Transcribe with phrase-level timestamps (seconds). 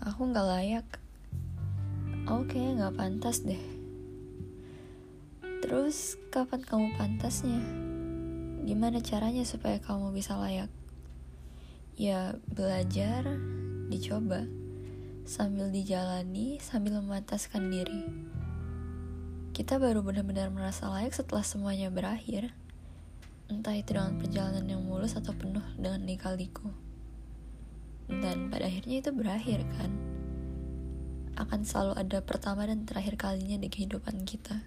[0.00, 0.86] gak layak.
[2.24, 3.60] Oke, okay, gak pantas deh.
[5.62, 7.60] Terus, kapan kamu pantasnya?
[8.64, 10.72] Gimana caranya supaya kamu bisa layak?
[11.94, 13.24] Ya, belajar,
[13.92, 14.48] dicoba,
[15.24, 18.04] sambil dijalani, sambil memantaskan diri.
[19.54, 22.50] Kita baru benar-benar merasa layak setelah semuanya berakhir.
[23.46, 26.83] Entah itu dengan perjalanan yang mulus atau penuh dengan lika-liku.
[28.34, 29.94] Dan pada akhirnya itu berakhir kan?
[31.38, 34.58] Akan selalu ada pertama dan terakhir kalinya di kehidupan kita.